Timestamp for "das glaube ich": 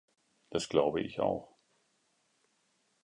0.49-1.19